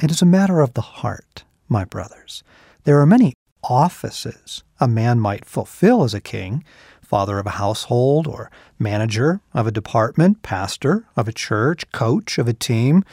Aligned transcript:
It 0.00 0.10
is 0.10 0.22
a 0.22 0.26
matter 0.26 0.60
of 0.60 0.74
the 0.74 0.82
heart, 0.82 1.44
my 1.68 1.84
brothers. 1.84 2.42
There 2.84 3.00
are 3.00 3.06
many 3.06 3.34
offices 3.64 4.62
a 4.78 4.86
man 4.86 5.18
might 5.18 5.44
fulfill 5.44 6.04
as 6.04 6.14
a 6.14 6.20
king 6.20 6.62
father 7.06 7.38
of 7.38 7.46
a 7.46 7.50
household, 7.50 8.26
or 8.26 8.50
manager 8.78 9.40
of 9.54 9.66
a 9.66 9.70
department, 9.72 10.42
pastor 10.42 11.06
of 11.16 11.28
a 11.28 11.32
church, 11.32 11.90
coach 11.92 12.36
of 12.36 12.48
a 12.48 12.52
team, 12.52 13.04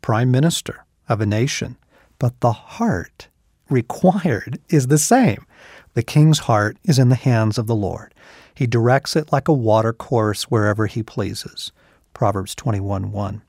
prime 0.00 0.30
minister 0.30 0.84
of 1.08 1.20
a 1.20 1.26
nation. 1.26 1.76
But 2.18 2.40
the 2.40 2.52
heart 2.52 3.28
required 3.68 4.58
is 4.68 4.86
the 4.86 4.98
same. 4.98 5.46
The 5.94 6.02
king's 6.02 6.40
heart 6.40 6.78
is 6.84 6.98
in 6.98 7.10
the 7.10 7.14
hands 7.14 7.58
of 7.58 7.66
the 7.66 7.76
Lord. 7.76 8.14
He 8.54 8.66
directs 8.66 9.14
it 9.16 9.32
like 9.32 9.48
a 9.48 9.52
watercourse 9.52 10.44
wherever 10.44 10.86
he 10.86 11.02
pleases. 11.02 11.72
Proverbs 12.14 12.54
21 12.54 13.12
1. 13.12 13.42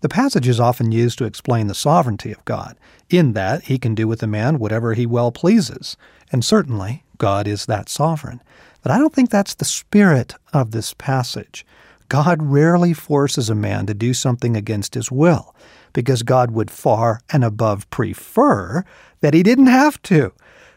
The 0.00 0.08
passage 0.08 0.48
is 0.48 0.58
often 0.58 0.92
used 0.92 1.18
to 1.18 1.26
explain 1.26 1.66
the 1.66 1.74
sovereignty 1.74 2.32
of 2.32 2.44
God, 2.44 2.76
in 3.10 3.34
that 3.34 3.64
he 3.64 3.78
can 3.78 3.94
do 3.94 4.08
with 4.08 4.22
a 4.22 4.26
man 4.26 4.58
whatever 4.58 4.94
he 4.94 5.04
well 5.04 5.30
pleases. 5.30 5.96
And 6.32 6.44
certainly, 6.44 7.04
God 7.18 7.46
is 7.46 7.66
that 7.66 7.88
sovereign. 7.88 8.42
But 8.82 8.92
I 8.92 8.98
don't 8.98 9.12
think 9.12 9.28
that's 9.28 9.54
the 9.54 9.64
spirit 9.66 10.34
of 10.54 10.70
this 10.70 10.94
passage. 10.94 11.66
God 12.08 12.42
rarely 12.42 12.94
forces 12.94 13.50
a 13.50 13.54
man 13.54 13.86
to 13.86 13.94
do 13.94 14.14
something 14.14 14.56
against 14.56 14.94
his 14.94 15.12
will, 15.12 15.54
because 15.92 16.22
God 16.22 16.50
would 16.52 16.70
far 16.70 17.20
and 17.30 17.44
above 17.44 17.88
prefer 17.90 18.84
that 19.20 19.34
he 19.34 19.42
didn't 19.42 19.66
have 19.66 20.00
to, 20.02 20.32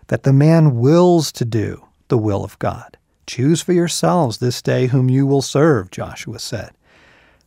that 0.08 0.23
the 0.23 0.34
man 0.34 0.76
wills 0.76 1.31
to 1.31 1.45
do 1.45 1.88
the 2.09 2.17
will 2.17 2.44
of 2.44 2.59
God. 2.59 2.98
Choose 3.26 3.62
for 3.62 3.72
yourselves 3.72 4.40
this 4.40 4.62
day 4.62 4.88
whom 4.88 5.09
you 5.09 5.26
will 5.26 5.42
serve, 5.42 5.92
Joshua 5.92 6.40
said. 6.40 6.72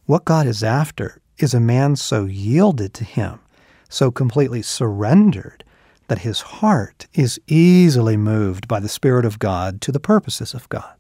What 0.07 0.25
God 0.25 0.47
is 0.47 0.63
after 0.63 1.21
is 1.39 1.55
a 1.55 1.61
man 1.61 1.97
so 1.97 2.25
yielded 2.25 2.95
to 2.95 3.05
him, 3.05 3.41
so 3.89 4.11
completely 4.11 4.63
surrendered, 4.63 5.65
that 6.09 6.21
his 6.21 6.41
heart 6.41 7.07
is 7.15 7.41
easily 7.47 8.17
moved 8.17 8.69
by 8.69 8.81
the 8.81 8.89
Spirit 8.89 9.25
of 9.25 9.39
God 9.39 9.81
to 9.81 9.93
the 9.93 10.01
purposes 10.01 10.55
of 10.55 10.69
God. 10.69 10.95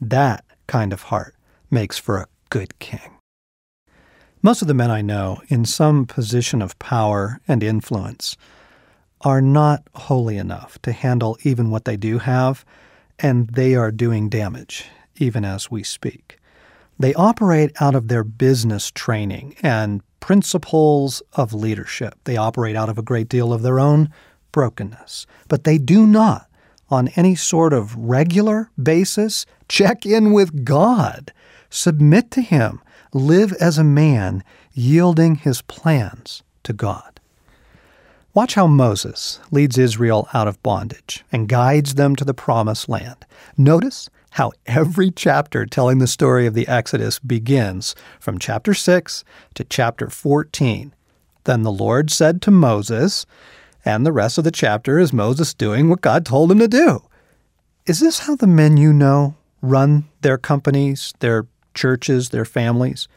That 0.00 0.44
kind 0.66 0.92
of 0.92 1.02
heart 1.04 1.36
makes 1.70 1.98
for 1.98 2.18
a 2.18 2.26
good 2.48 2.78
king. 2.78 3.18
Most 4.42 4.62
of 4.62 4.68
the 4.68 4.74
men 4.74 4.90
I 4.90 5.02
know 5.02 5.40
in 5.48 5.64
some 5.64 6.06
position 6.06 6.62
of 6.62 6.78
power 6.78 7.40
and 7.46 7.62
influence 7.62 8.36
are 9.20 9.42
not 9.42 9.82
holy 9.94 10.38
enough 10.38 10.80
to 10.82 10.92
handle 10.92 11.36
even 11.42 11.70
what 11.70 11.84
they 11.84 11.96
do 11.96 12.18
have, 12.18 12.64
and 13.18 13.48
they 13.48 13.74
are 13.74 13.92
doing 13.92 14.28
damage 14.28 14.86
even 15.16 15.44
as 15.44 15.70
we 15.70 15.82
speak. 15.82 16.39
They 17.00 17.14
operate 17.14 17.72
out 17.80 17.94
of 17.94 18.08
their 18.08 18.22
business 18.22 18.90
training 18.90 19.56
and 19.62 20.02
principles 20.20 21.22
of 21.32 21.54
leadership. 21.54 22.14
They 22.24 22.36
operate 22.36 22.76
out 22.76 22.90
of 22.90 22.98
a 22.98 23.02
great 23.02 23.28
deal 23.30 23.54
of 23.54 23.62
their 23.62 23.80
own 23.80 24.12
brokenness. 24.52 25.26
But 25.48 25.64
they 25.64 25.78
do 25.78 26.06
not, 26.06 26.46
on 26.90 27.08
any 27.16 27.34
sort 27.34 27.72
of 27.72 27.96
regular 27.96 28.70
basis, 28.80 29.46
check 29.66 30.04
in 30.04 30.32
with 30.32 30.64
God, 30.64 31.32
submit 31.70 32.30
to 32.32 32.42
Him, 32.42 32.82
live 33.14 33.54
as 33.54 33.78
a 33.78 33.84
man, 33.84 34.44
yielding 34.74 35.36
his 35.36 35.62
plans 35.62 36.42
to 36.64 36.74
God. 36.74 37.18
Watch 38.34 38.54
how 38.54 38.66
Moses 38.66 39.40
leads 39.50 39.78
Israel 39.78 40.28
out 40.34 40.46
of 40.46 40.62
bondage 40.62 41.24
and 41.32 41.48
guides 41.48 41.94
them 41.94 42.14
to 42.16 42.24
the 42.24 42.34
promised 42.34 42.88
land. 42.90 43.24
Notice 43.56 44.10
how 44.30 44.52
every 44.66 45.10
chapter 45.10 45.66
telling 45.66 45.98
the 45.98 46.06
story 46.06 46.46
of 46.46 46.54
the 46.54 46.68
Exodus 46.68 47.18
begins 47.18 47.94
from 48.18 48.38
chapter 48.38 48.74
6 48.74 49.24
to 49.54 49.64
chapter 49.64 50.08
14. 50.08 50.94
Then 51.44 51.62
the 51.62 51.72
Lord 51.72 52.10
said 52.10 52.40
to 52.42 52.50
Moses, 52.50 53.26
and 53.84 54.04
the 54.04 54.12
rest 54.12 54.38
of 54.38 54.44
the 54.44 54.50
chapter 54.50 54.98
is 54.98 55.12
Moses 55.12 55.54
doing 55.54 55.88
what 55.88 56.00
God 56.00 56.24
told 56.24 56.52
him 56.52 56.58
to 56.58 56.68
do. 56.68 57.02
Is 57.86 58.00
this 58.00 58.20
how 58.20 58.36
the 58.36 58.46
men 58.46 58.76
you 58.76 58.92
know 58.92 59.34
run 59.62 60.04
their 60.20 60.38
companies, 60.38 61.14
their 61.20 61.46
churches, 61.74 62.28
their 62.28 62.44
families? 62.44 63.08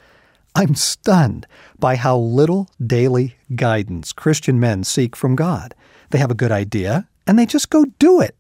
I'm 0.56 0.76
stunned 0.76 1.48
by 1.80 1.96
how 1.96 2.18
little 2.18 2.70
daily 2.86 3.36
guidance 3.56 4.14
Christian 4.14 4.60
men 4.60 4.84
seek 4.84 5.16
from 5.16 5.36
God. 5.36 5.76
They 6.12 6.20
have 6.20 6.32
a 6.32 6.36
good 6.36 6.52
idea 6.52 7.08
and 7.28 7.38
they 7.38 7.46
just 7.46 7.70
go 7.70 7.86
do 8.00 8.22
it. 8.22 8.40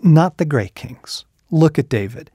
Not 0.00 0.36
the 0.36 0.44
great 0.44 0.74
kings. 0.74 1.24
Look 1.50 1.78
at 1.78 1.88
David. 1.88 2.30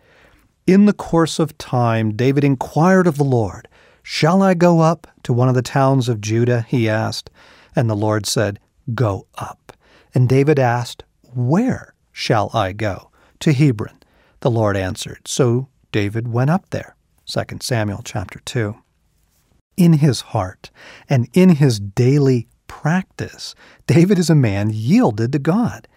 In 0.67 0.85
the 0.85 0.93
course 0.93 1.39
of 1.39 1.57
time, 1.57 2.15
David 2.15 2.43
inquired 2.43 3.07
of 3.07 3.17
the 3.17 3.23
Lord, 3.23 3.67
Shall 4.03 4.41
I 4.41 4.53
go 4.53 4.79
up 4.79 5.07
to 5.23 5.33
one 5.33 5.49
of 5.49 5.55
the 5.55 5.61
towns 5.61 6.09
of 6.09 6.21
Judah? 6.21 6.65
he 6.67 6.89
asked. 6.89 7.29
And 7.75 7.89
the 7.89 7.95
Lord 7.95 8.25
said, 8.25 8.59
Go 8.95 9.27
up. 9.37 9.73
And 10.15 10.27
David 10.27 10.57
asked, 10.57 11.03
Where 11.33 11.93
shall 12.11 12.49
I 12.53 12.73
go? 12.73 13.11
To 13.41 13.53
Hebron. 13.53 13.99
The 14.41 14.51
Lord 14.51 14.75
answered. 14.75 15.27
So 15.27 15.67
David 15.91 16.27
went 16.27 16.49
up 16.49 16.69
there. 16.69 16.95
2 17.25 17.43
Samuel 17.61 18.01
chapter 18.03 18.39
2. 18.45 18.75
In 19.77 19.93
his 19.93 20.21
heart 20.21 20.71
and 21.07 21.29
in 21.33 21.49
his 21.49 21.79
daily 21.79 22.47
practice, 22.67 23.55
David 23.87 24.17
is 24.17 24.29
a 24.29 24.35
man 24.35 24.71
yielded 24.71 25.31
to 25.33 25.39
God. 25.39 25.87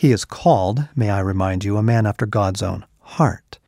He 0.00 0.12
is 0.12 0.24
called, 0.24 0.88
may 0.96 1.10
I 1.10 1.20
remind 1.20 1.62
you, 1.62 1.76
a 1.76 1.82
man 1.82 2.06
after 2.06 2.24
God's 2.24 2.62
own 2.62 2.86
heart. 3.00 3.58